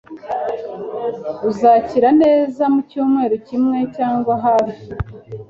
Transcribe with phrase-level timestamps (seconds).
[1.49, 4.81] Uzakira neza mucyumweru kimwe cyangwa hafi.